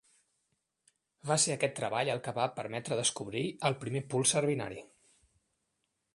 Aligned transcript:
Va 1.31 1.37
ser 1.43 1.53
aquest 1.57 1.75
treball 1.81 2.11
el 2.13 2.21
que 2.29 2.33
va 2.39 2.47
permetre 2.57 2.99
descobrir 3.01 3.45
el 3.71 3.79
primer 3.85 4.03
púlsar 4.15 4.45
binari. 4.53 4.83